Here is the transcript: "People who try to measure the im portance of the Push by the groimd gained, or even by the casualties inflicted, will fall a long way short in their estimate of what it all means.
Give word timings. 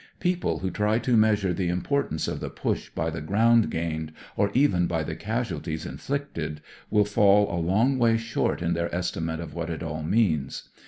"People 0.19 0.57
who 0.57 0.71
try 0.71 0.97
to 0.97 1.15
measure 1.15 1.53
the 1.53 1.69
im 1.69 1.83
portance 1.83 2.27
of 2.27 2.39
the 2.39 2.49
Push 2.49 2.89
by 2.89 3.11
the 3.11 3.21
groimd 3.21 3.69
gained, 3.69 4.11
or 4.35 4.49
even 4.55 4.87
by 4.87 5.03
the 5.03 5.15
casualties 5.15 5.85
inflicted, 5.85 6.59
will 6.89 7.05
fall 7.05 7.55
a 7.55 7.61
long 7.61 7.99
way 7.99 8.17
short 8.17 8.63
in 8.63 8.73
their 8.73 8.89
estimate 8.95 9.39
of 9.39 9.53
what 9.53 9.69
it 9.69 9.83
all 9.83 10.01
means. 10.01 10.69